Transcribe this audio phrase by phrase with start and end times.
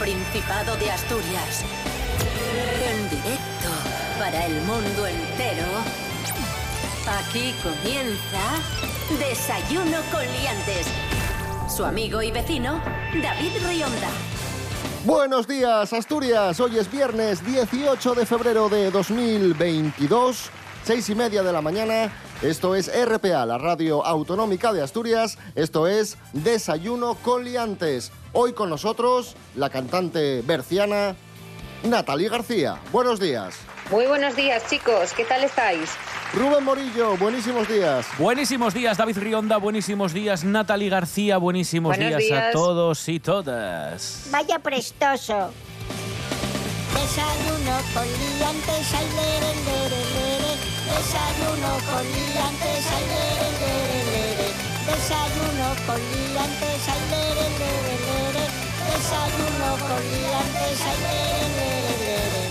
[0.00, 1.62] Principado de Asturias.
[2.88, 3.68] En directo
[4.18, 5.66] para el mundo entero.
[7.06, 8.40] Aquí comienza
[9.18, 10.86] Desayuno con Liantes.
[11.68, 12.80] Su amigo y vecino,
[13.22, 14.08] David Rionda.
[15.04, 16.58] Buenos días, Asturias.
[16.60, 20.50] Hoy es viernes 18 de febrero de 2022,
[20.82, 22.10] seis y media de la mañana.
[22.40, 25.36] Esto es RPA, la radio autonómica de Asturias.
[25.54, 28.12] Esto es Desayuno con Liantes.
[28.32, 31.16] Hoy con nosotros la cantante berciana
[31.82, 32.78] Natalie García.
[32.92, 33.56] Buenos días.
[33.90, 35.12] Muy buenos días, chicos.
[35.14, 35.90] ¿Qué tal estáis?
[36.32, 38.06] Rubén Morillo, buenísimos días.
[38.18, 39.56] Buenísimos días, David Rionda.
[39.56, 41.38] Buenísimos días, Natalie García.
[41.38, 44.28] Buenísimos Buenos días, a todos y todas.
[44.30, 45.50] Vaya prestoso.
[46.94, 50.52] Desayuno con liantes, ay, lere, lere, lere.
[50.86, 53.99] Desayuno con liantes, lere, lere.
[54.90, 58.44] Desayuno con liantes, ay, lere, lere, lere.
[58.90, 62.42] Desayuno con liantes, ay, lere, lere, lere.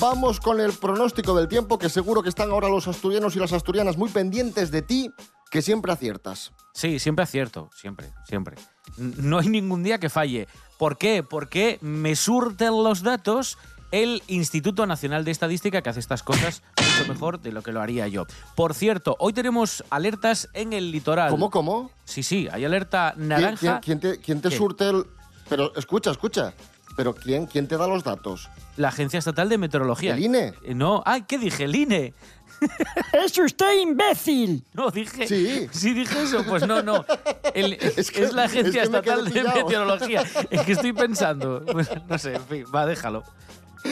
[0.00, 3.52] Vamos con el pronóstico del tiempo, que seguro que están ahora los asturianos y las
[3.52, 5.10] asturianas muy pendientes de ti,
[5.50, 6.52] que siempre aciertas.
[6.72, 8.56] Sí, siempre acierto, siempre, siempre.
[8.96, 10.46] No hay ningún día que falle.
[10.78, 11.22] ¿Por qué?
[11.22, 13.58] Porque me surten los datos
[14.02, 17.80] el Instituto Nacional de Estadística que hace estas cosas mucho mejor de lo que lo
[17.80, 18.26] haría yo.
[18.56, 21.30] Por cierto, hoy tenemos alertas en el litoral.
[21.30, 21.90] ¿Cómo, cómo?
[22.04, 23.80] Sí, sí, hay alerta ¿Quién, naranja.
[23.80, 25.04] quién- quién te, quién te surte el...?
[25.48, 26.54] Pero escucha, escucha.
[26.96, 28.48] ¿Pero quién, quién te da los datos?
[28.76, 30.14] La Agencia Estatal de Meteorología.
[30.14, 30.54] ¿El INE?
[30.64, 31.64] Eh, No, ay, ¿qué dije?
[31.64, 32.14] El INE.
[33.12, 34.64] ¡Es usted imbécil!
[34.72, 35.26] No, dije.
[35.28, 35.68] Sí.
[35.72, 36.44] Sí, dije eso.
[36.44, 37.04] Pues no, no.
[37.52, 39.62] El- Es es, que- la es Agencia que me quedé Estatal de.
[39.62, 40.24] Meteorología.
[40.50, 41.64] Es que estoy pensando.
[42.08, 43.24] No sé, en fin, va, déjalo.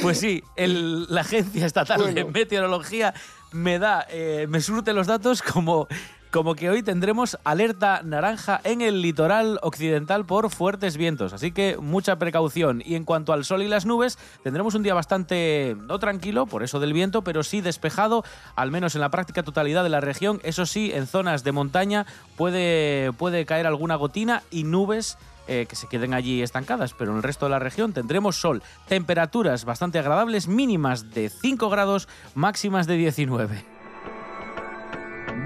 [0.00, 2.24] Pues sí, el- la Agencia Estatal de.
[2.24, 3.14] Meteorología
[3.52, 5.86] me da, eh, me surte los datos como,
[6.30, 11.34] como que hoy tendremos alerta naranja en el litoral occidental por fuertes vientos.
[11.34, 12.82] Así que mucha precaución.
[12.84, 16.62] Y en cuanto al sol y las nubes, tendremos un día bastante, no tranquilo, por
[16.62, 18.24] eso del viento, pero sí despejado,
[18.56, 20.40] al menos en la práctica totalidad de la región.
[20.42, 25.76] Eso sí, en zonas de montaña puede, puede caer alguna gotina y nubes eh, que
[25.76, 29.98] se queden allí estancadas, pero en el resto de la región tendremos sol, temperaturas bastante
[29.98, 33.64] agradables, mínimas de 5 grados, máximas de 19.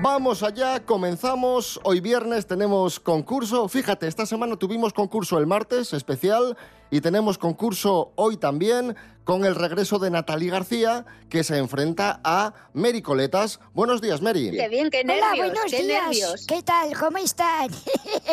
[0.03, 1.81] Vamos allá, comenzamos.
[1.83, 3.67] Hoy viernes tenemos concurso.
[3.67, 6.57] Fíjate, esta semana tuvimos concurso el martes especial
[6.91, 12.53] y tenemos concurso hoy también con el regreso de Natalie García que se enfrenta a
[12.75, 13.59] Mary Coletas.
[13.73, 14.51] Buenos días, Mary.
[14.51, 16.05] Qué bien, qué nervios, Hola, buenos qué días.
[16.05, 16.47] nervios.
[16.47, 16.97] ¿Qué tal?
[16.97, 17.71] ¿Cómo están?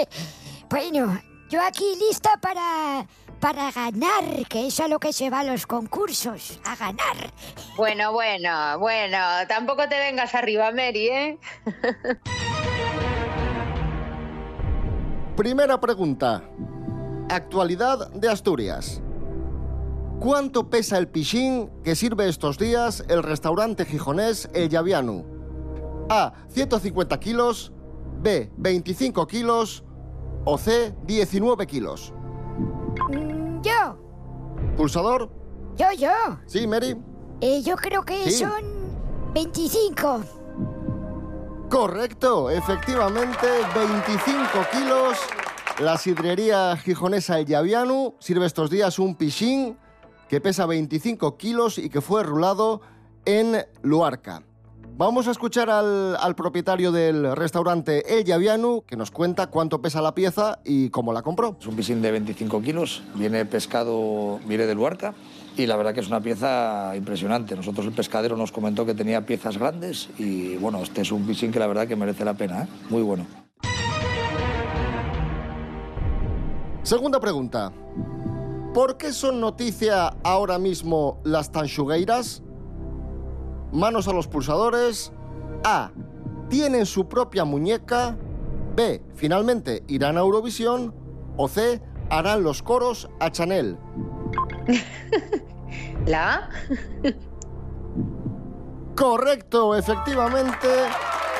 [0.69, 1.19] bueno,
[1.53, 3.05] yo aquí lista para,
[3.39, 7.31] para ganar, que es a lo que se va a los concursos, a ganar.
[7.77, 11.37] Bueno, bueno, bueno, tampoco te vengas arriba, Mary, ¿eh?
[15.37, 16.41] Primera pregunta.
[17.29, 19.03] Actualidad de Asturias.
[20.19, 25.23] ¿Cuánto pesa el pichín que sirve estos días el restaurante gijonés El Llaviano?
[26.09, 26.33] A.
[26.49, 27.71] 150 kilos.
[28.23, 28.51] B.
[28.57, 29.83] 25 kilos.
[30.45, 30.93] O C.
[31.05, 32.13] 19 kilos.
[33.11, 33.97] Mm, yo,
[34.77, 35.29] ¿Pulsador?
[35.75, 36.11] yo, yo.
[36.45, 36.97] Sí, Mary.
[37.41, 38.43] Eh, yo creo que Sí.
[38.43, 38.63] son
[39.33, 40.21] 25.
[41.69, 45.17] Correcto, efectivamente, 25 kilos.
[45.79, 49.77] La sidrería gijonesa El Llaviano sirve estos días un pichín
[50.29, 52.81] que pesa 25 kilos y que fue rulado
[53.25, 54.43] en Luarca.
[54.95, 60.03] Vamos a escuchar al, al propietario del restaurante El Llaviano que nos cuenta cuánto pesa
[60.03, 61.57] la pieza y cómo la compró.
[61.59, 65.15] Es un piscín de 25 kilos, viene pescado, viene de Luarca
[65.57, 67.55] y la verdad que es una pieza impresionante.
[67.55, 71.51] Nosotros el pescadero nos comentó que tenía piezas grandes y bueno, este es un piscín
[71.51, 72.67] que la verdad que merece la pena, ¿eh?
[72.91, 73.25] muy bueno.
[76.83, 77.71] Segunda pregunta.
[78.75, 82.43] ¿Por qué son noticia ahora mismo las tanchugueiras?
[83.73, 85.11] Manos a los pulsadores.
[85.63, 85.91] A.
[86.47, 88.15] Tienen su propia muñeca.
[88.75, 89.01] B.
[89.15, 90.93] Finalmente irán a Eurovisión.
[91.37, 91.81] O C.
[92.11, 93.77] Harán los coros a Chanel.
[96.05, 96.49] ¿La A?
[98.95, 100.67] Correcto, efectivamente.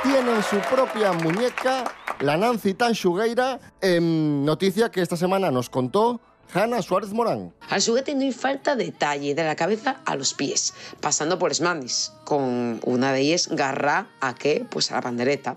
[0.02, 1.84] Tienen su propia muñeca,
[2.20, 3.60] la Nancy Tanchugueira.
[3.80, 6.20] Em, noticia que esta semana nos contó
[6.54, 7.52] Hanna Suárez Morán.
[7.70, 12.14] Al juguete no hay falta detalle, de la cabeza a los pies, pasando por esmandis,
[12.26, 15.56] con una de ellas garra a qué, pues a la pandereta.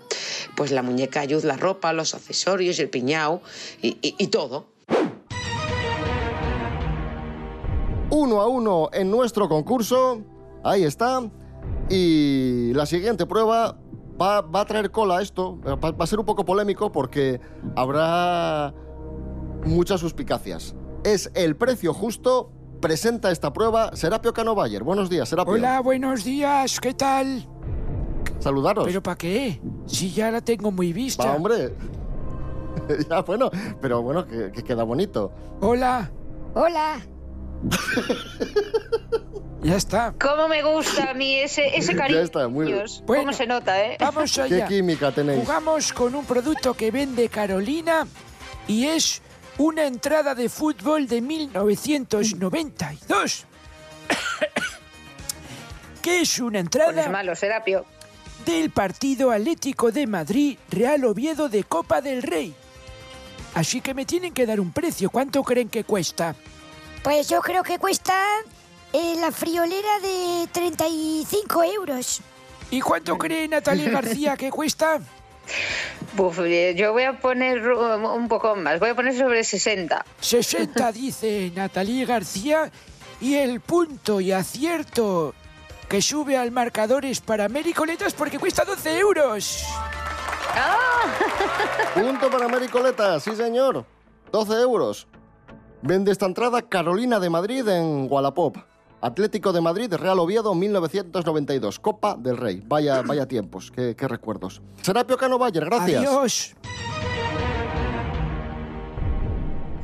[0.55, 3.41] Pues la muñeca ayuda la ropa, los accesorios, el piñao
[3.81, 4.65] y, y- y todo.
[8.09, 10.21] uno a uno en nuestro concurso.
[10.63, 11.29] Ahí está.
[11.89, 13.77] Y la siguiente prueba
[14.19, 17.39] va, va a traer cola esto, va, va a ser un poco polémico porque
[17.75, 18.73] habrá
[19.65, 20.73] muchas suspicacias.
[21.07, 22.51] Es el precio justo,
[22.81, 24.83] presenta esta prueba Serapio Cano Bayer.
[24.83, 25.53] Buenos días, Serapio.
[25.53, 27.47] Hola, buenos días, ¿qué tal?
[28.39, 28.83] Saludaros.
[28.85, 29.61] ¿Pero para qué?
[29.85, 31.25] Si ya la tengo muy vista.
[31.25, 31.73] Va, hombre.
[33.09, 33.49] ya, bueno,
[33.79, 35.31] pero bueno, que, que queda bonito.
[35.61, 36.11] Hola,
[36.53, 36.99] Hola.
[39.63, 40.13] ya está.
[40.19, 42.19] ¿Cómo me gusta a mí ese, ese Ya cariño?
[42.19, 42.79] está, muy bien.
[42.79, 43.23] Dios, Bueno.
[43.23, 43.95] ¿Cómo se nota, eh?
[43.97, 44.67] Vamos ¿Qué allá.
[44.67, 45.39] química tenéis?
[45.39, 48.05] Jugamos con un producto que vende Carolina
[48.67, 49.21] y es
[49.57, 53.45] una entrada de fútbol de 1992.
[56.01, 57.01] ¿Qué es una Pues entrada?
[57.03, 57.85] es malo, Serapio.
[58.45, 62.53] del partido Atlético de Madrid Real Oviedo de Copa del Rey.
[63.55, 65.09] Así que me tienen que dar un precio.
[65.09, 66.35] ¿Cuánto creen que cuesta?
[67.03, 68.13] Pues yo creo que cuesta
[68.93, 72.21] eh, la friolera de 35 euros.
[72.69, 74.99] ¿Y cuánto cree Natalia García que cuesta?
[76.13, 78.79] Buf, eh, yo voy a poner un poco más.
[78.79, 80.05] Voy a poner sobre 60.
[80.19, 82.71] 60 dice Natalia García
[83.19, 85.33] y el punto y acierto
[85.87, 89.65] que sube al marcador es para Mericoletas porque cuesta 12 euros.
[91.93, 93.85] Punto para Mericoleta, sí señor.
[94.31, 95.07] 12 euros.
[95.81, 98.57] Vende esta entrada Carolina de Madrid en Wallapop.
[99.01, 101.79] Atlético de Madrid, Real Oviedo, 1992.
[101.79, 102.63] Copa del Rey.
[102.65, 104.61] Vaya, vaya tiempos, qué, qué recuerdos.
[104.81, 106.05] Serapio Cano Bayer, gracias.
[106.05, 106.55] Adiós.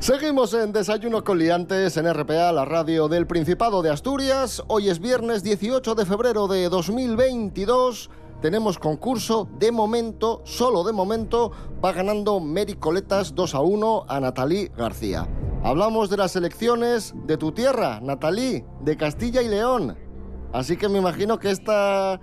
[0.04, 4.62] Seguimos en Desayuno con Liantes en RPA, la radio del Principado de Asturias.
[4.66, 8.10] Hoy es viernes 18 de febrero de 2022.
[8.40, 11.52] Tenemos concurso de momento, solo de momento,
[11.82, 15.26] va ganando Mary Coletas 2 a 1 a Natalí García.
[15.62, 19.96] Hablamos de las elecciones de tu tierra, Natalí, de Castilla y León.
[20.52, 22.20] Así que me imagino que esta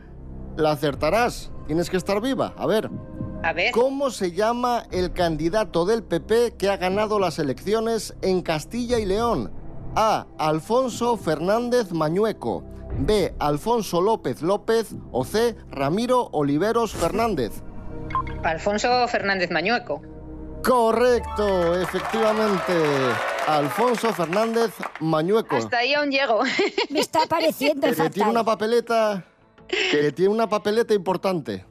[0.57, 1.51] la acertarás.
[1.65, 2.53] Tienes que estar viva.
[2.55, 2.89] A ver,
[3.43, 3.71] A ver.
[3.71, 9.05] ¿Cómo se llama el candidato del PP que ha ganado las elecciones en Castilla y
[9.05, 9.51] León?
[9.95, 10.27] A.
[10.37, 12.63] Alfonso Fernández Mañueco.
[12.97, 13.33] B.
[13.39, 14.95] Alfonso López López.
[15.11, 15.55] O C.
[15.69, 17.61] Ramiro Oliveros Fernández.
[18.43, 20.01] Alfonso Fernández Mañueco.
[20.63, 22.73] Correcto, efectivamente.
[23.47, 25.55] Alfonso Fernández Mañueco.
[25.55, 26.41] Hasta ahí aún llego.
[26.89, 29.25] Me está pareciendo Que tiene una papeleta.
[29.67, 31.65] Que tiene una papeleta importante.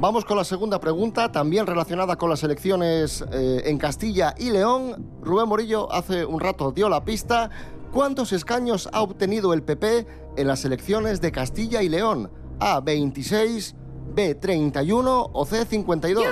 [0.00, 5.04] Vamos con la segunda pregunta, también relacionada con las elecciones eh, en Castilla y León.
[5.22, 7.50] Rubén Morillo hace un rato dio la pista.
[7.92, 10.06] ¿Cuántos escaños ha obtenido el PP
[10.36, 12.30] en las elecciones de Castilla y León?
[12.60, 13.74] A, 26,
[14.14, 16.22] B, 31 o C, 52.
[16.24, 16.30] Yo.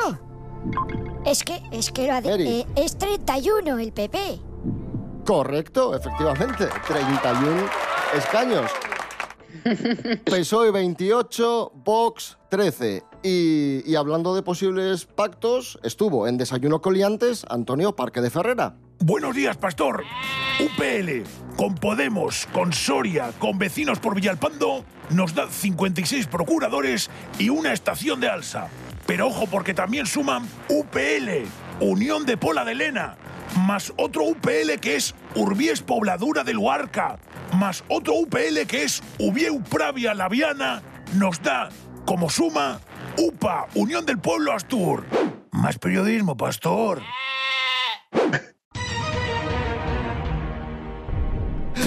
[1.24, 4.38] Es que, es que lo ha de- eh, es 31 el PP.
[5.26, 6.68] Correcto, efectivamente.
[6.86, 7.62] 31
[8.16, 8.70] escaños.
[10.24, 13.02] PSOE 28, Vox 13.
[13.22, 18.76] Y, y hablando de posibles pactos, estuvo en Desayuno Coliantes Antonio Parque de Ferrera.
[19.00, 20.04] Buenos días, pastor.
[20.58, 21.22] UPL,
[21.56, 28.20] con Podemos, con Soria, con vecinos por Villalpando, nos da 56 procuradores y una estación
[28.20, 28.68] de alza.
[29.06, 31.46] Pero ojo, porque también suman UPL,
[31.80, 33.16] Unión de Pola de Lena,
[33.56, 37.18] más otro UPL que es Urbies Pobladura de Luarca,
[37.54, 40.82] más otro UPL que es Ubieu Pravia Laviana,
[41.14, 41.70] nos da
[42.04, 42.80] como suma
[43.18, 45.04] UPA, Unión del Pueblo Astur.
[45.50, 47.02] Más periodismo, pastor.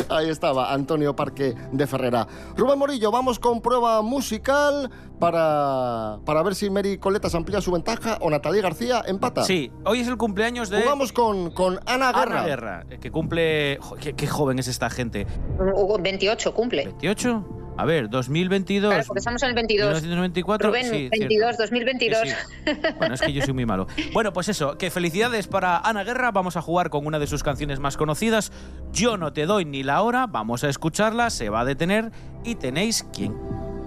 [0.10, 2.28] Ahí estaba Antonio Parque de Ferrera.
[2.58, 4.90] Rubén Morillo, vamos con prueba musical
[5.20, 9.44] para, para ver si Mary Coletas amplía su ventaja o Natalia García empata.
[9.44, 12.40] Sí, hoy es el cumpleaños de Jugamos con, con Ana Guerra.
[12.40, 13.80] Ana Guerra, que cumple...
[14.00, 15.28] qué, qué joven es esta gente.
[15.76, 16.94] Hugo, 28 cumple.
[17.00, 17.59] ¿28?
[17.80, 18.92] A ver, 2022.
[18.92, 20.02] Claro, porque estamos en el 22.
[20.02, 20.70] 1994.
[20.70, 21.64] Rubén, sí, 22, cierto.
[21.64, 22.22] 2022.
[22.24, 22.30] Sí,
[22.66, 22.74] sí.
[22.98, 23.88] Bueno, es que yo soy muy malo.
[24.14, 26.32] Bueno, pues eso, que felicidades para Ana Guerra.
[26.32, 28.52] Vamos a jugar con una de sus canciones más conocidas.
[28.92, 30.28] Yo no te doy ni la hora.
[30.28, 32.12] Vamos a escucharla, se va a detener
[32.44, 33.34] y tenéis quien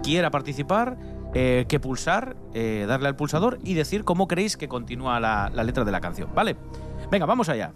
[0.02, 0.96] quiera participar.
[1.34, 5.64] eh, que pulsar, eh, darle al pulsador y decir cómo creéis que continúa la, la
[5.64, 6.56] letra de la canción, ¿vale?
[7.10, 7.72] Venga, vamos allá.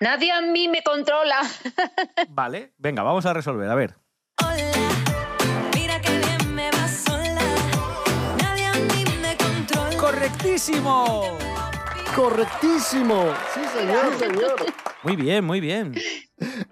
[0.00, 1.40] Nadie a mí me controla.
[2.28, 3.96] Vale, venga, vamos a resolver, a ver.
[5.74, 7.40] Mira que bien me va sola.
[8.42, 9.96] Nadie a mí me controla.
[9.96, 11.38] ¡Correctísimo!
[12.14, 13.34] Correctísimo.
[13.54, 14.56] Sí, señor, señor.
[15.02, 15.94] Muy bien, muy bien.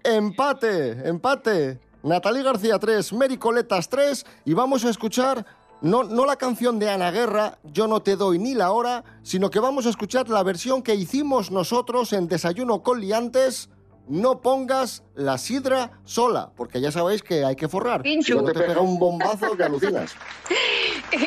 [0.03, 1.81] Empate, empate.
[2.03, 5.47] Natalie García 3, Mary Coletas 3 y vamos a escuchar
[5.85, 9.51] no, no la canción de Ana Guerra, Yo no te doy ni la hora, sino
[9.51, 13.69] que vamos a escuchar la versión que hicimos nosotros en Desayuno con Liantes
[14.07, 18.03] no pongas la sidra sola, porque ya sabéis que hay que forrar.
[18.03, 18.39] Pincho.
[18.39, 20.15] Si no te pega un bombazo que alucinas.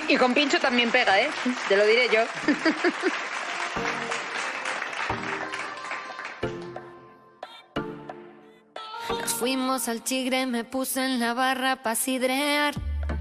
[0.10, 1.30] Y con pincho también pega, ¿eh?
[1.70, 2.20] Te lo diré yo.
[9.22, 12.74] Nos fuimos al chigre, me puse en la barra pa' sidrear,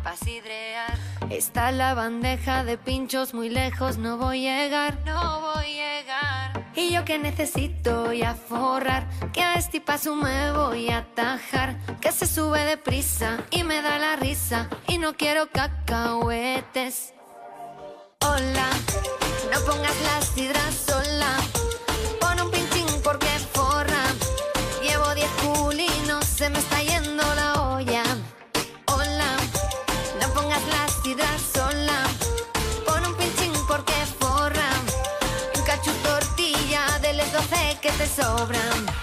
[0.02, 0.95] pa' sidrear.
[1.30, 6.70] Está la bandeja de pinchos muy lejos, no voy a llegar, no voy a llegar.
[6.76, 11.78] Y yo que necesito y a forrar, que a este paso me voy a atajar,
[12.00, 17.12] que se sube deprisa y me da la risa, y no quiero cacahuetes.
[18.20, 18.68] Hola,
[19.52, 21.36] no pongas la sidra sola,
[31.06, 31.98] sidra sola.
[32.84, 34.70] Pon un pinchín porque forra.
[35.54, 38.95] Un cacho tortilla de les 12 que te sobran.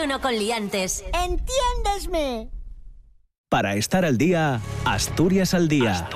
[0.00, 1.04] Desayuno con liantes.
[1.12, 2.48] Entiéndesme.
[3.50, 6.08] Para estar al día, Asturias al día.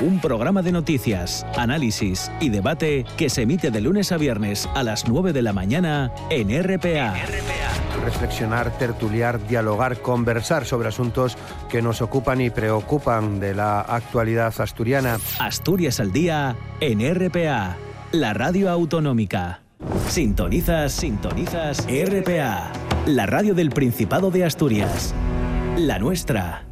[0.00, 4.82] Un programa de noticias, análisis y debate que se emite de lunes a viernes a
[4.82, 7.14] las 9 de la mañana en RPA.
[8.02, 11.36] reflexionar, tertuliar, dialogar, conversar sobre asuntos
[11.68, 15.18] que nos ocupan y preocupan de la actualidad asturiana.
[15.38, 17.76] Asturias al día en RPA,
[18.12, 19.60] la radio autonómica.
[20.08, 22.72] Sintonizas, sintonizas RPA,
[23.06, 25.14] la radio del Principado de Asturias.
[25.76, 26.66] La nuestra.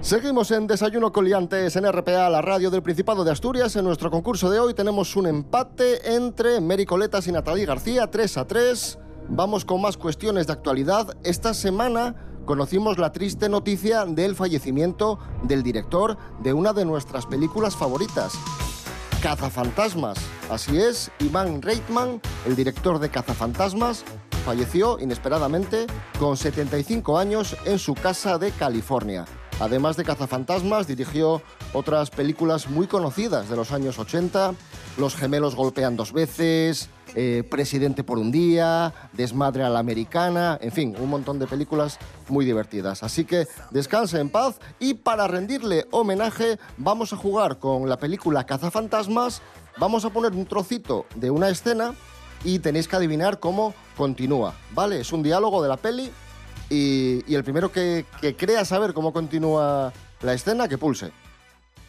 [0.00, 3.76] Seguimos en Desayuno Coliantes en RPA, la radio del Principado de Asturias.
[3.76, 8.38] En nuestro concurso de hoy tenemos un empate entre Mary Coletas y Natalie García, 3
[8.38, 8.98] a 3.
[9.30, 11.14] Vamos con más cuestiones de actualidad.
[11.22, 12.14] Esta semana
[12.46, 18.32] conocimos la triste noticia del fallecimiento del director de una de nuestras películas favoritas,
[19.22, 20.16] Cazafantasmas.
[20.50, 24.02] Así es, Iván Reitman, el director de Cazafantasmas,
[24.46, 25.86] falleció inesperadamente
[26.18, 29.26] con 75 años en su casa de California.
[29.60, 31.42] Además de Cazafantasmas, dirigió
[31.74, 34.54] otras películas muy conocidas de los años 80,
[34.98, 40.72] Los gemelos golpean dos veces, eh, Presidente por un día, Desmadre a la americana, en
[40.72, 43.04] fin, un montón de películas muy divertidas.
[43.04, 48.44] Así que descanse en paz y para rendirle homenaje vamos a jugar con la película
[48.44, 49.40] Cazafantasmas,
[49.78, 51.94] vamos a poner un trocito de una escena
[52.42, 54.98] y tenéis que adivinar cómo continúa, ¿vale?
[54.98, 56.10] Es un diálogo de la peli
[56.70, 61.12] y, el primero que, que crea saber cómo continúa la escena, que pulse.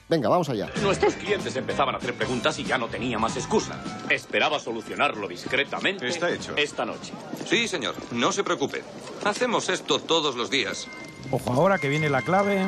[0.10, 0.72] Venga, vamos allá.
[0.82, 3.80] Nuestros clientes empezaban a hacer preguntas y ya no tenía más excusa.
[4.10, 6.08] Esperaba solucionarlo discretamente.
[6.08, 6.56] Está hecho.
[6.58, 7.14] Esta noche.
[7.46, 7.94] Sí, señor.
[8.12, 8.84] No se preocupe.
[9.24, 10.88] Hacemos esto todos los días.
[11.30, 12.68] Ojo ahora que viene la clave.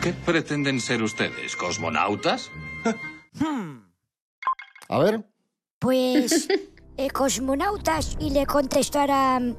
[0.00, 1.56] ¿Qué pretenden ser ustedes?
[1.56, 2.52] ¿Cosmonautas?
[4.88, 5.28] A ver.
[5.80, 6.48] Pues
[6.96, 9.58] eh, cosmonautas y le contestarán,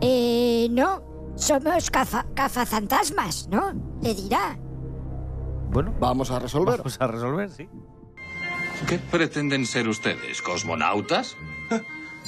[0.00, 3.72] eh, no, somos caza, cazafantasmas, ¿no?
[4.02, 4.58] Le dirá.
[5.70, 6.78] Bueno, vamos a resolver.
[6.78, 7.68] Vamos a resolver, sí.
[8.88, 10.42] ¿Qué pretenden ser ustedes?
[10.42, 11.36] ¿Cosmonautas?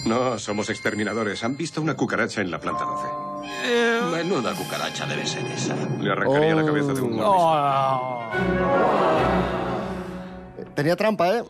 [0.06, 1.44] No, somos exterminadores.
[1.44, 4.16] Han visto una cucaracha en la planta 12.
[4.16, 5.76] Menuda cucaracha debe ser esa.
[6.00, 8.28] Le arrancaría la cabeza de un Oh.
[10.74, 11.44] Tenía trampa, ¿eh?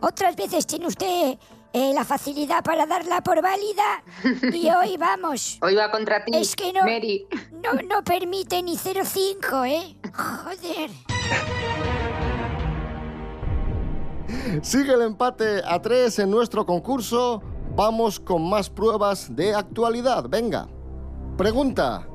[0.00, 1.38] Otras veces tiene usted
[1.76, 4.02] eh, la facilidad para darla por válida
[4.50, 5.58] y hoy vamos.
[5.60, 7.26] Hoy va contra ti, Es que no, Mary.
[7.62, 9.96] no, no permite ni 0,5, ¿eh?
[10.14, 10.90] Joder.
[14.62, 17.42] Sigue el empate a tres en nuestro concurso.
[17.76, 20.24] Vamos con más pruebas de actualidad.
[20.30, 20.68] Venga.
[21.36, 22.08] Pregunta.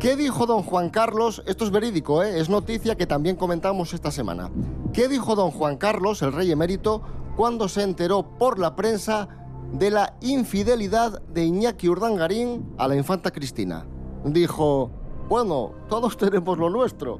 [0.00, 1.44] ¿Qué dijo don Juan Carlos?
[1.46, 2.40] Esto es verídico, ¿eh?
[2.40, 4.50] es noticia que también comentamos esta semana.
[4.92, 7.02] ¿Qué dijo don Juan Carlos, el rey emérito,
[7.40, 9.26] cuando se enteró por la prensa
[9.72, 13.86] de la infidelidad de Iñaki Urdangarín a la infanta Cristina?
[14.26, 14.90] Dijo,
[15.26, 17.18] bueno, todos tenemos lo nuestro.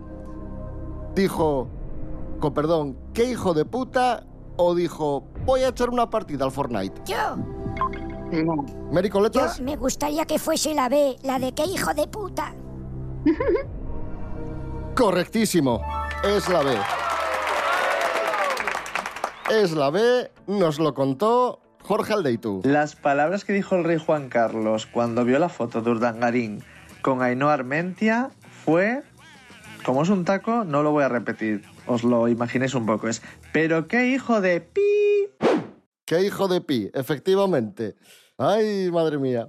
[1.15, 1.69] Dijo,
[2.39, 4.27] con perdón, ¿qué hijo de puta?
[4.59, 7.01] O dijo, voy a echar una partida al Fortnite.
[7.07, 7.37] Yo,
[8.93, 12.55] Mary yo Coletas, me gustaría que fuese la B, la de qué hijo de puta.
[14.95, 15.81] correctísimo.
[16.23, 16.77] Es la B.
[19.51, 22.61] Es la B, nos lo contó Jorge Aldeitu.
[22.63, 26.63] Las palabras que dijo el rey Juan Carlos cuando vio la foto de Urdangarín
[27.03, 28.31] con Ainhoa Armentia
[28.65, 29.03] fue...
[29.85, 31.65] Como es un taco, no lo voy a repetir.
[31.87, 33.09] Os lo imaginéis un poco.
[33.09, 34.81] Es, pero qué hijo de pi...
[36.05, 36.89] ¡Qué hijo de pi!
[36.95, 37.97] Efectivamente.
[38.39, 39.49] ¡Ay, madre mía!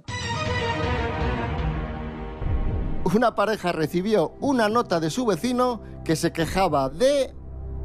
[3.04, 7.32] Una pareja recibió una nota de su vecino que se quejaba de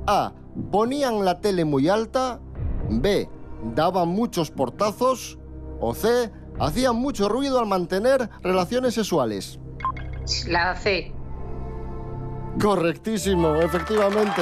[0.08, 0.34] A.
[0.72, 2.40] Ponían la tele muy alta.
[2.90, 3.30] B.
[3.76, 5.38] Daban muchos portazos.
[5.80, 6.32] O C.
[6.60, 9.60] Hacían mucho ruido al mantener relaciones sexuales.
[10.48, 11.14] La C.
[12.62, 14.42] Correctísimo, efectivamente.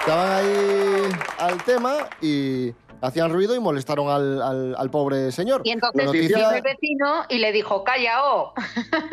[0.00, 1.02] Estaban ahí
[1.38, 5.60] al tema y hacían ruido y molestaron al, al- al pobre señor.
[5.64, 8.54] Y entonces Noticia- el vecino y le dijo, calla, oh.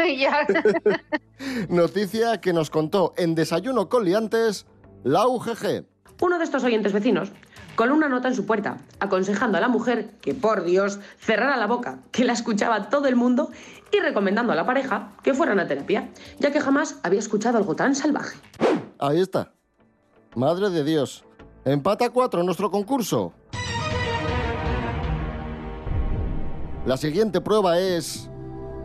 [1.69, 4.65] Noticia que nos contó en Desayuno con Liantes
[5.03, 5.85] la UGG.
[6.19, 7.31] Uno de estos oyentes vecinos
[7.75, 11.67] coló una nota en su puerta, aconsejando a la mujer que, por Dios, cerrara la
[11.67, 13.51] boca, que la escuchaba todo el mundo,
[13.91, 16.09] y recomendando a la pareja que fueran a terapia,
[16.39, 18.37] ya que jamás había escuchado algo tan salvaje.
[18.99, 19.53] Ahí está.
[20.35, 21.23] Madre de Dios.
[21.63, 23.33] Empata 4 nuestro concurso.
[26.85, 28.29] La siguiente prueba es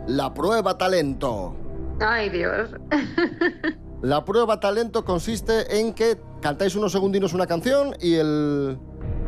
[0.07, 1.55] la prueba talento.
[1.99, 2.69] Ay, Dios.
[4.03, 8.77] La prueba talento consiste en que cantáis unos segundinos una canción y el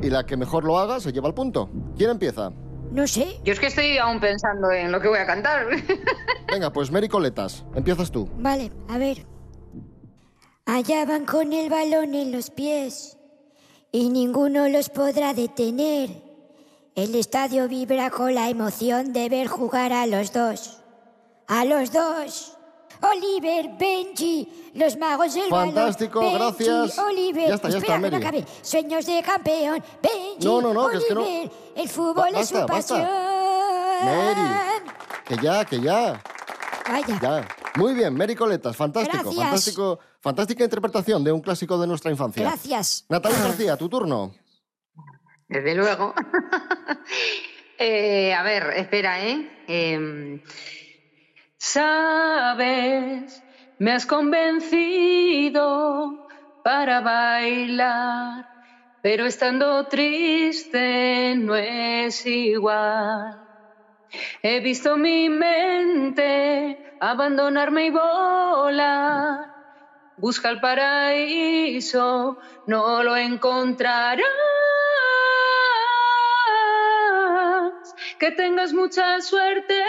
[0.01, 1.69] y la que mejor lo haga se lleva el punto.
[1.95, 2.51] ¿Quién empieza?
[2.91, 3.39] No sé.
[3.45, 5.67] Yo es que estoy aún pensando en lo que voy a cantar.
[6.51, 8.27] Venga, pues Mary Coletas, empiezas tú.
[8.37, 9.25] Vale, a ver.
[10.65, 13.17] Allá van con el balón en los pies
[13.93, 16.09] y ninguno los podrá detener.
[16.95, 20.81] El estadio vibra con la emoción de ver jugar a los dos.
[21.47, 22.54] A los dos.
[23.01, 26.55] Oliver, Benji, los magos del Fantástico, balón.
[26.57, 26.99] Benji, gracias.
[26.99, 27.47] Oliver.
[27.49, 28.45] Ya está, ya Espera, está, que no acabe.
[28.61, 29.83] Sueños de campeón.
[30.01, 31.51] Benji, No, no, no, que es que no- Oliver.
[31.75, 33.01] El fútbol Ba- es su basta, pasión.
[34.03, 34.89] Mary,
[35.25, 36.21] que ya, que ya.
[36.89, 37.19] Vaya.
[37.21, 37.47] Ya.
[37.77, 39.35] Muy bien, Mary Coletas, fantástico, Gracias.
[39.43, 42.43] fantástico, fantástica interpretación de un clásico de nuestra infancia.
[42.43, 43.05] Gracias.
[43.09, 44.33] Natalia García, tu turno.
[45.47, 46.13] Desde luego.
[47.77, 49.63] Eh, a ver, espera, ¿eh?
[49.67, 50.41] Em,
[51.67, 53.41] Sabes,
[53.79, 55.57] me has convencido
[56.63, 58.47] para bailar,
[59.01, 63.41] pero estando triste no es igual.
[64.43, 69.51] He visto mi mente abandonarme y volar.
[70.17, 74.23] Busca el paraíso, no lo encontrarás.
[78.19, 79.83] Que tengas mucha suerte.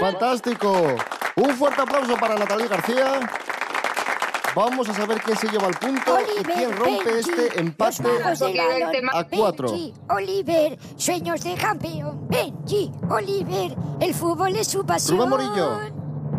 [0.00, 0.96] Fantástico.
[1.36, 3.20] Un fuerte aplauso para Natalia García.
[4.54, 8.08] Vamos a saber quién se lleva el punto y quién rompe Benji, este empate
[9.12, 9.68] a cuatro.
[9.68, 12.26] Benji, Oliver, sueños de campeón.
[12.28, 15.16] Benji, Oliver, el fútbol es su pasión.
[15.16, 15.78] Rubén Morillo.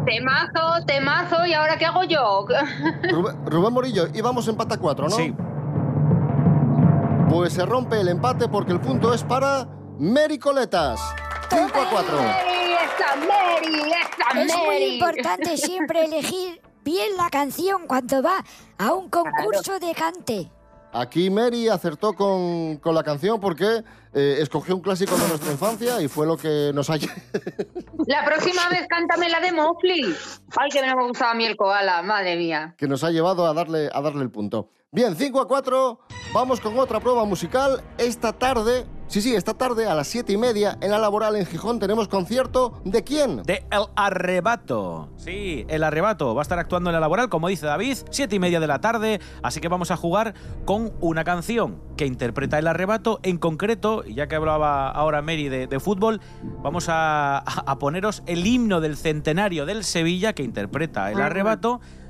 [0.06, 2.46] Temazo, temazo, ¿y ahora qué hago yo?
[3.10, 5.16] Rubén, Rubén Morillo, y vamos empate a cuatro, ¿no?
[5.16, 5.34] Sí.
[7.30, 9.68] Pues se rompe el empate porque el punto es para
[10.00, 11.00] Mary Coletas.
[11.50, 12.59] 5 a 4.
[13.28, 18.44] Mary, esta Mary, esta Es muy importante siempre elegir bien la canción cuando va
[18.78, 20.52] a un concurso de cante.
[20.92, 26.02] Aquí Mary acertó con, con la canción porque eh, escogió un clásico de nuestra infancia
[26.02, 26.96] y fue lo que nos ha,
[28.08, 30.16] La próxima vez cántame la de Mowgli.
[30.58, 32.74] Ay, que no me gustaba a mí el koala, madre mía.
[32.76, 34.72] que nos ha llevado a darle, a darle el punto.
[34.92, 36.00] Bien, 5 a 4,
[36.34, 37.84] vamos con otra prueba musical.
[38.00, 41.46] Esta tarde, sí, sí, esta tarde a las 7 y media en la laboral en
[41.46, 43.44] Gijón tenemos concierto de quién?
[43.44, 45.12] De El Arrebato.
[45.16, 48.40] Sí, El Arrebato va a estar actuando en la laboral, como dice David, siete y
[48.40, 49.22] media de la tarde.
[49.44, 50.34] Así que vamos a jugar
[50.66, 53.20] con una canción que interpreta El Arrebato.
[53.22, 56.20] En concreto, ya que hablaba ahora Mary de, de fútbol,
[56.64, 61.26] vamos a, a poneros el himno del centenario del Sevilla que interpreta El Ajá.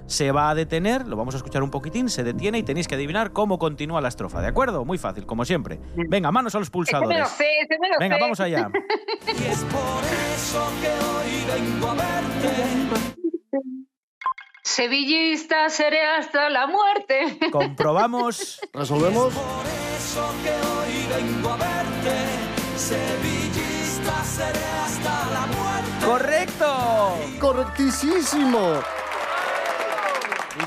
[0.10, 2.96] Se va a detener, lo vamos a escuchar un poquitín, se detiene y tenéis que
[2.96, 4.84] adivinar cómo continúa la estrofa, ¿de acuerdo?
[4.84, 5.80] Muy fácil, como siempre.
[5.96, 7.30] Venga, manos a los Ese me lo pulsadores.
[7.30, 8.22] sé, ese me lo Venga, sé.
[8.22, 8.70] vamos allá.
[9.28, 10.04] Y es por
[10.36, 12.50] eso que hoy vengo a verte.
[14.64, 17.38] Sevillista seré hasta la muerte.
[17.52, 18.60] Comprobamos.
[18.74, 19.34] ¿Resolvemos?
[19.34, 22.16] Por eso que hoy vengo a verte.
[22.76, 26.06] Sevillista seré hasta la muerte.
[26.06, 27.18] ¡Correcto!
[27.40, 28.82] ¡Correctísimo!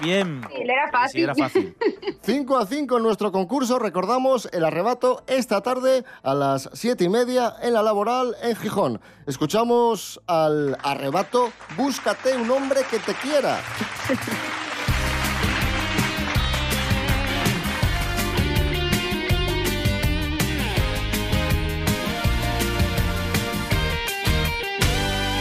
[0.02, 0.42] Bien.
[0.52, 1.20] era fácil.
[1.20, 1.76] Sí, era fácil.
[2.22, 3.78] 5 a 5 en nuestro concurso.
[3.78, 9.00] Recordamos el arrebato esta tarde a las 7 y media en la laboral en Gijón.
[9.26, 13.60] Escuchamos al arrebato Búscate un hombre que te quiera.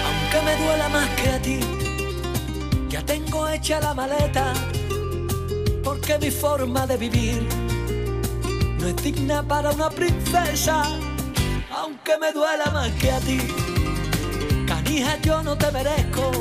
[0.06, 1.60] Aunque me duela más que a ti,
[3.06, 4.54] tengo hecha la maleta,
[5.84, 7.48] porque mi forma de vivir
[8.80, 10.84] no es digna para una princesa,
[11.72, 13.40] aunque me duela más que a ti.
[14.68, 16.32] Canija, yo no te merezco,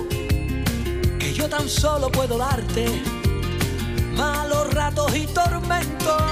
[1.19, 2.87] que yo tan solo puedo darte
[4.17, 6.23] malos ratos y tormentos.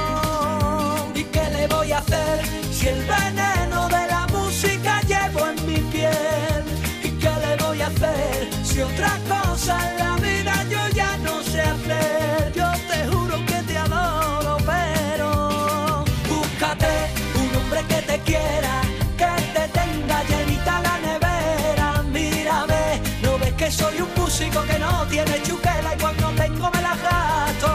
[1.14, 5.80] ¿Y qué le voy a hacer si el veneno de la música llevo en mi
[5.90, 6.62] piel?
[7.02, 11.42] ¿Y qué le voy a hacer si otra cosa en la vida yo ya no
[11.42, 12.52] sé hacer?
[12.54, 16.92] Yo te juro que te adoro, pero búscate
[17.40, 18.74] un hombre que te quiera,
[19.20, 22.02] que te tenga llenita la nevera.
[22.12, 26.82] Mírame, no ves que soy un músico que no tiene chuquela y cuando tengo me
[26.82, 27.70] la gasto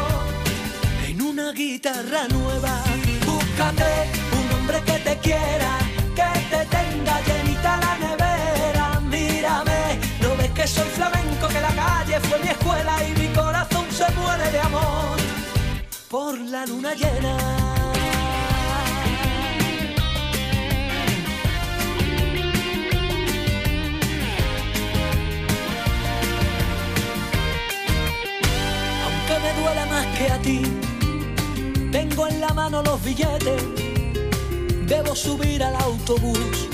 [1.05, 2.81] en una guitarra nueva.
[3.25, 3.91] Búscate
[4.39, 5.71] un hombre que te quiera,
[16.13, 17.35] por la luna llena.
[29.03, 30.61] Aunque me duela más que a ti,
[31.91, 33.63] tengo en la mano los billetes,
[34.85, 36.69] debo subir al autobús.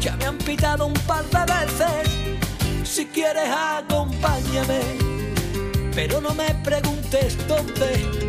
[0.00, 2.10] Ya me han pitado un par de veces,
[2.82, 4.80] si quieres acompáñame,
[5.94, 8.23] pero no me preguntes dónde,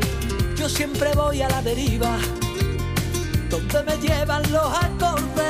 [0.66, 2.18] yo siempre voy a la deriva,
[3.52, 5.44] donde me llevan los acordes.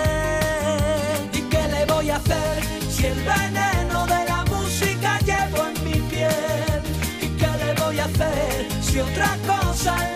[1.32, 6.02] ¿Y qué le voy a hacer si el veneno de la música llevo en mi
[6.10, 6.82] piel?
[7.22, 10.15] ¿Y qué le voy a hacer si otra cosa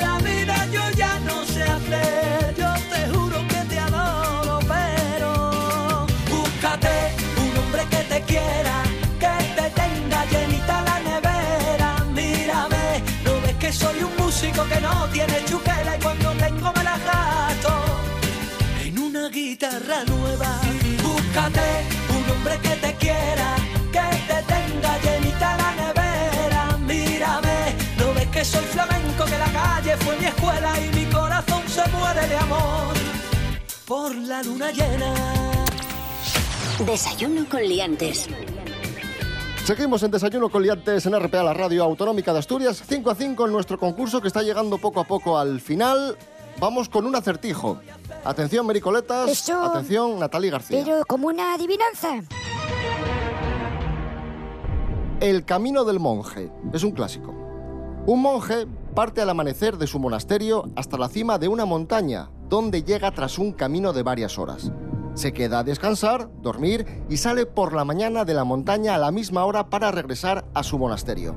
[14.67, 17.73] que no tiene chuquela y cuando tengo me la gasto
[18.83, 20.59] en una guitarra nueva.
[21.01, 21.69] Búscate
[22.09, 23.55] un hombre que te quiera,
[23.91, 26.77] que te tenga llenita la nevera.
[26.79, 31.63] Mírame, no ves que soy flamenco, que la calle fue mi escuela y mi corazón
[31.67, 32.93] se muere de amor
[33.85, 35.13] por la luna llena.
[36.85, 38.27] Desayuno con liantes.
[39.69, 42.81] Seguimos en Desayuno con Liantes en RPA, la radio autonómica de Asturias.
[42.87, 46.17] 5 a 5 en nuestro concurso que está llegando poco a poco al final.
[46.59, 47.77] Vamos con un acertijo.
[48.25, 49.29] Atención, Mericoletas.
[49.29, 50.81] Eso- Atención, Natalie García.
[50.83, 52.23] Pero como una adivinanza.
[55.19, 57.31] El camino del monje es un clásico.
[58.07, 62.81] Un monje parte al amanecer de su monasterio hasta la cima de una montaña, donde
[62.81, 64.71] llega tras un camino de varias horas.
[65.19, 69.11] Se queda a descansar, dormir y sale por la mañana de la montaña a la
[69.11, 71.35] misma hora para regresar a su monasterio.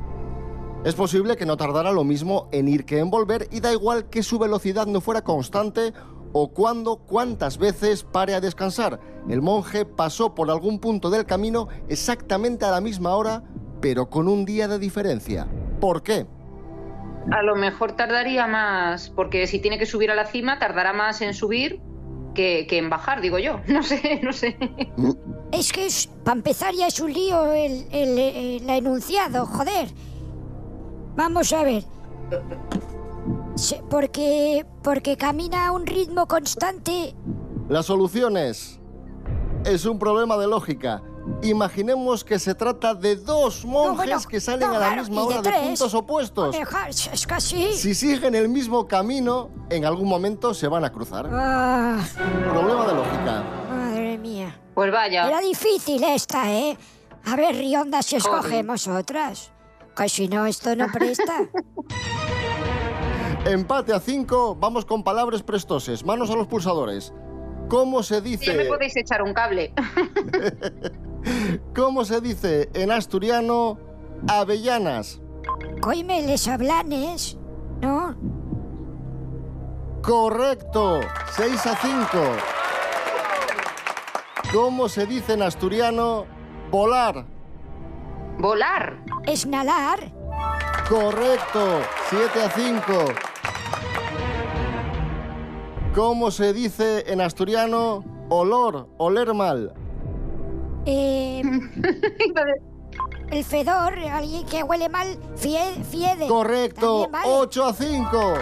[0.85, 4.09] Es posible que no tardara lo mismo en ir que en volver y da igual
[4.09, 5.92] que su velocidad no fuera constante
[6.33, 9.01] o cuándo, cuántas veces pare a descansar.
[9.29, 13.42] El monje pasó por algún punto del camino exactamente a la misma hora,
[13.81, 15.49] pero con un día de diferencia.
[15.81, 16.29] ¿Por qué?
[17.33, 21.21] A lo mejor tardaría más, porque si tiene que subir a la cima, tardará más
[21.21, 21.81] en subir
[22.35, 23.61] que, que en bajar, digo yo.
[23.68, 24.57] No sé, no sé.
[25.53, 25.88] Es que,
[26.25, 29.88] para empezar, ya es un lío el, el- el enunciado, joder.
[31.16, 31.85] Vamos a ver.
[33.90, 37.14] Porque, porque camina a un ritmo constante.
[37.68, 38.79] La solución es...
[39.64, 41.03] Es un problema de lógica.
[41.42, 45.26] Imaginemos que se trata de dos monjes bueno, que salen no, a la misma de
[45.26, 45.61] hora de, tres.
[45.61, 46.56] puntos opuestos.
[47.12, 47.72] Es casi.
[47.74, 51.28] Si siguen el mismo camino, en algún momento se van a cruzar.
[51.32, 52.00] Ah,
[52.50, 53.44] Problema de lógica.
[53.68, 54.58] madre mía.
[54.74, 55.28] Pues vaya.
[55.28, 56.76] Era difícil esta, ¿eh?
[57.24, 59.52] A ver, Rionda, si escogemos otras.
[59.96, 61.48] Que si no, esto no presta.
[63.44, 66.04] Empate a 5, vamos con palabras prestoses.
[66.04, 67.12] Manos a los pulsadores.
[67.68, 69.72] ¿Cómo se Ya dice, me podéis echar un cable.
[71.74, 73.78] cómo se dice en asturiano
[74.28, 75.20] avellanas?
[75.80, 77.37] Coime les hablanes,
[77.80, 78.14] ¿no?
[80.02, 81.00] Correcto,
[81.37, 82.06] 6 a 5.
[84.52, 86.26] ¿Cómo se dice en asturiano
[86.70, 87.24] volar?
[88.38, 88.98] Volar.
[89.26, 90.12] Esnalar.
[90.88, 91.80] Correcto.
[92.11, 92.82] 7 a 5.
[95.94, 99.74] ¿Cómo se dice en asturiano olor, oler mal?
[100.87, 101.42] Eh,
[103.31, 106.27] el fedor, alguien que huele mal, fie- fiede.
[106.27, 107.09] Correcto.
[107.11, 107.29] Vale.
[107.29, 108.35] 8 a 5.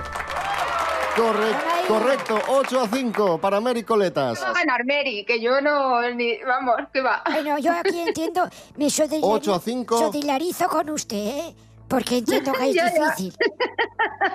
[1.17, 2.39] Correcto, correcto.
[2.49, 4.41] 8 a 5 para Mary Coletas.
[4.43, 7.23] Va a ganar Mary, que yo no, ni, vamos, que va.
[7.31, 9.99] Bueno, yo aquí entiendo, me sodilari- Ocho a cinco.
[9.99, 11.55] sodilarizo con usted, ¿eh?
[11.89, 13.11] Porque entiendo que es Ya, ya.
[13.11, 13.35] difícil.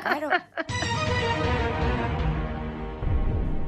[0.02, 0.30] Claro.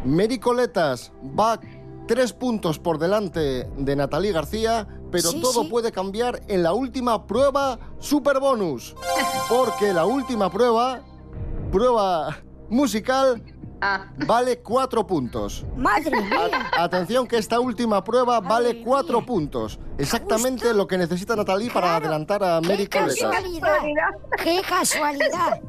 [0.05, 1.59] Mary Coletas va
[2.07, 5.69] tres puntos por delante de Natalie García, pero Sí, todo sí.
[5.69, 8.95] puede cambiar en la última prueba super bonus.
[9.49, 11.01] Porque la última prueba,
[11.71, 12.37] prueba
[12.69, 13.43] musical,
[14.25, 15.65] vale cuatro puntos.
[15.75, 16.49] Madre mía.
[16.77, 19.79] Atención que esta última prueba vale cuatro puntos.
[19.97, 23.77] Exactamente lo que necesita Natalie para adelantar a Mary ¡Qué casualidad!
[24.43, 25.61] ¡Qué casualidad!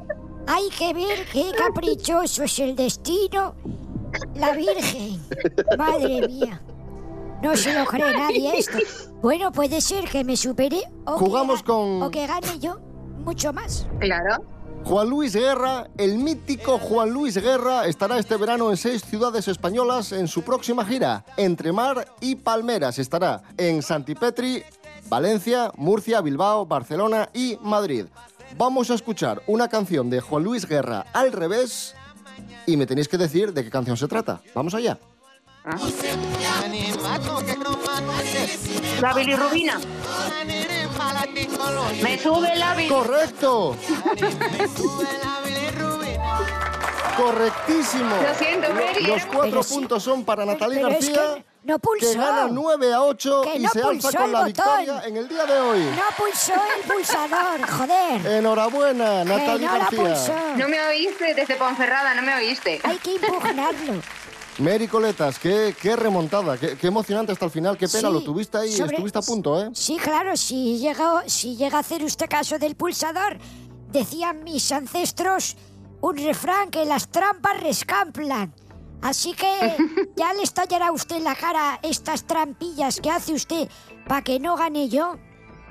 [0.47, 3.53] Hay que ver qué caprichoso es el destino.
[4.35, 5.21] La Virgen.
[5.77, 6.61] Madre mía.
[7.41, 8.77] No se lo cree nadie esto.
[9.21, 12.79] Bueno, puede ser que me supere o, Jugamos que, con- o que gane yo
[13.23, 13.87] mucho más.
[13.99, 14.43] Claro.
[14.85, 20.13] Juan Luis Guerra, el mítico Juan Luis Guerra, estará este verano en seis ciudades españolas
[20.13, 21.25] en su próxima gira.
[21.37, 24.63] Entre Mar y Palmeras estará en Santipetri,
[25.09, 28.05] Valencia, Murcia, Bilbao, Barcelona y Madrid.
[28.57, 31.93] Vamos a escuchar una canción de Juan Luis Guerra al revés
[32.65, 34.41] y me tenéis que decir de qué canción se trata.
[34.53, 34.97] Vamos allá.
[39.01, 39.79] La bilirrubina.
[42.01, 42.89] Me sube la bilirrubina.
[42.89, 43.75] ¡Correcto!
[47.17, 48.15] Correctísimo.
[48.21, 49.73] Lo siento, Mary, Los era- cuatro Pero sí.
[49.75, 51.43] puntos son para Natalie García.
[51.63, 52.11] No pulsó.
[52.11, 55.01] que gana 9 a 8 Que y no se alza pulsó con el la victoria
[55.05, 55.79] en el día de hoy.
[55.81, 58.25] No pulsó el pulsador, joder.
[58.37, 59.99] Enhorabuena, Que Natalie no García.
[59.99, 60.33] pulsó.
[60.57, 62.79] No me oíste desde Ponferrada, no me oíste.
[62.83, 64.01] Hay que impugnarlo.
[64.59, 68.21] Mary Coletas, qué, qué remontada, qué, qué emocionante hasta el final, qué pena, Sí, lo
[68.21, 69.69] tuviste ahí, sobre- estuviste a punto, ¿eh?
[69.73, 73.37] Sí, claro, si llega, si llega a hacer usted caso del pulsador,
[73.89, 75.55] decían mis ancestros
[76.01, 78.53] un refrán que las trampas rescamplan.
[79.01, 79.77] Así que
[80.15, 83.69] ya le estallará a usted en la cara estas trampillas que hace usted
[84.07, 85.17] para que no gane yo.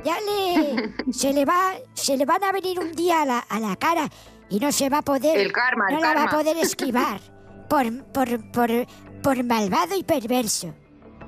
[0.05, 3.61] Ya le se le va se le van a venir un día a la, a
[3.61, 4.09] la cara
[4.49, 7.21] y no se va a poder El karma, el no la va a poder esquivar
[7.69, 8.71] por por por
[9.23, 10.75] por malvado y perverso.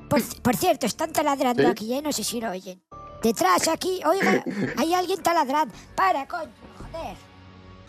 [0.09, 1.69] Por, por cierto, están taladrando ¿Sí?
[1.69, 2.03] aquí, ¿eh?
[2.03, 2.83] No sé si lo oyen.
[3.23, 4.43] Detrás, aquí, oiga,
[4.77, 5.75] hay alguien taladrando.
[5.95, 7.17] Para, coño, joder.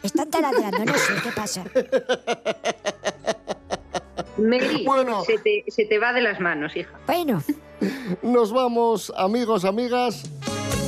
[0.04, 1.63] Están taladrando, no sé qué pasa.
[4.38, 5.24] Mary, Bueno.
[5.26, 6.91] se, te, se te va de las manos, hija.
[7.08, 7.41] Bueno,
[8.22, 10.24] Nos vamos, amigos, amigas.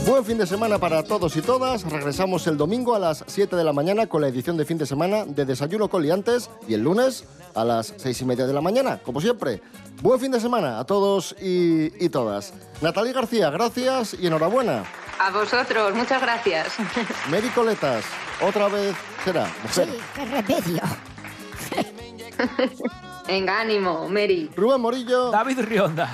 [0.06, 1.90] Buen fin de semana para todos y todas.
[1.90, 4.86] Regresamos el domingo a las 7 de la mañana con la edición de fin de
[4.86, 7.26] semana de Desayuno con Liantes y el lunes
[7.56, 9.62] a las 6 y media de la mañana, como siempre.
[10.02, 12.54] Buen fin de semana a todos y, y todas.
[12.82, 14.84] Natalie García, gracias y enhorabuena.
[15.20, 16.74] A vosotros, muchas gracias.
[17.32, 18.04] Mary Coletas,
[18.42, 19.82] otra vez será sí,
[20.16, 20.82] qué remedio.
[23.28, 24.50] Venga, ánimo, Mary.
[24.56, 26.10] Rubén Morillo, David Rionda.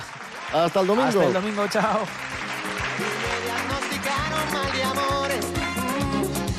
[0.52, 1.08] hasta el domingo.
[1.08, 2.00] Hasta el domingo, chao.
[3.44, 5.46] diagnosticaron mal de amores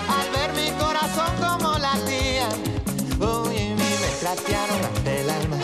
[0.09, 2.49] al ver mi corazón como latía.
[3.19, 5.57] Uy, y me trastearon hasta el alma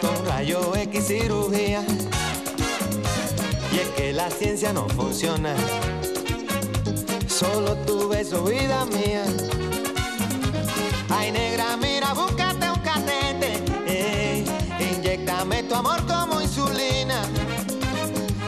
[0.00, 1.84] con rayo X cirugía.
[3.72, 5.54] Y es que la ciencia no funciona.
[7.28, 9.24] Solo tu beso, vida mía.
[11.10, 12.45] Ay, negra, mira, búscate
[15.46, 17.22] inyectame tu amor como insulina.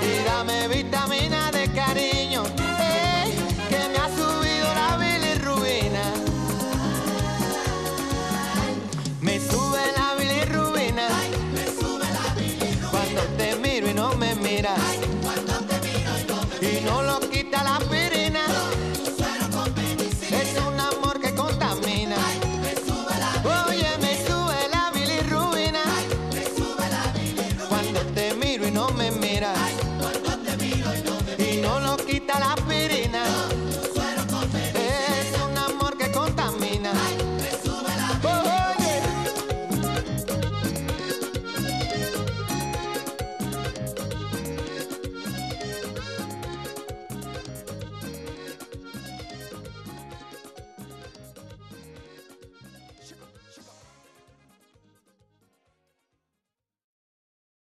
[0.03, 1.18] Y dame vitamina